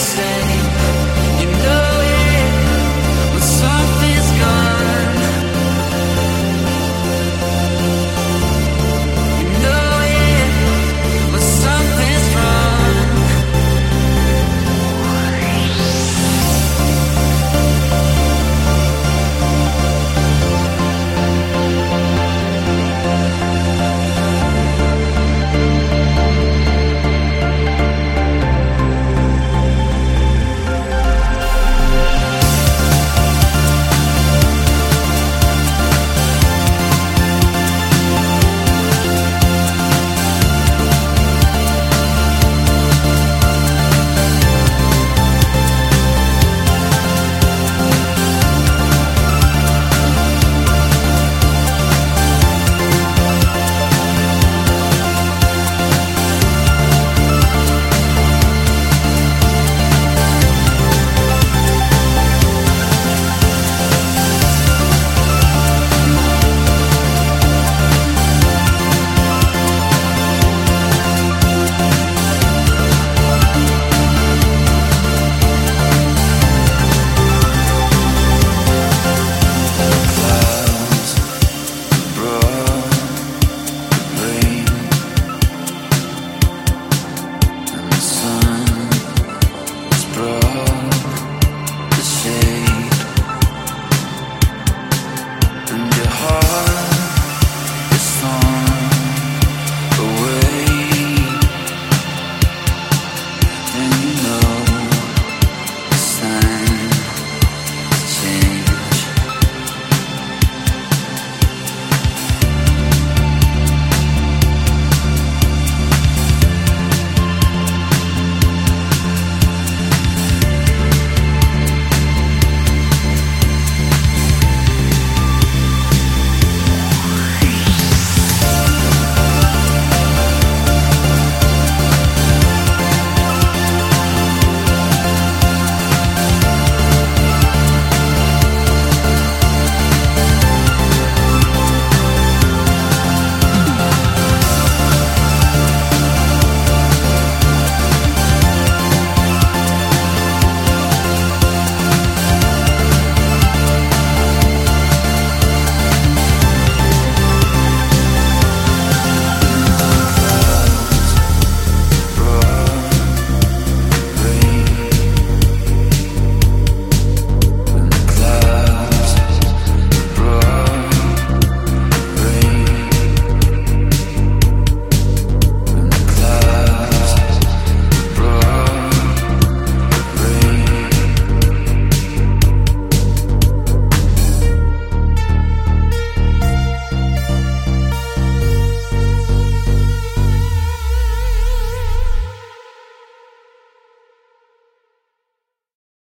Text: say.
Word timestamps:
say. 0.00 0.59